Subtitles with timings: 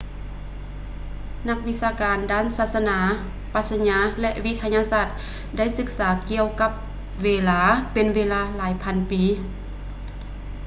[1.47, 2.99] ນັກວິຊາການດ້ານສາສະໜາ
[3.53, 5.07] ປັດຊະຍາ ແລະ ວິທະຍາສາດ
[5.57, 6.71] ໄດ້ສຶກສາກ່ຽວກັບ
[7.23, 7.61] ເວລາ
[7.93, 9.23] ເປັນເວລາຫຼາຍພັນປີ